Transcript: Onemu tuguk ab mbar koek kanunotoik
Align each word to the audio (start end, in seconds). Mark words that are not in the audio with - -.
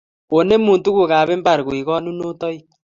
Onemu 0.37 0.73
tuguk 0.83 1.11
ab 1.19 1.29
mbar 1.39 1.59
koek 1.65 1.83
kanunotoik 1.87 2.63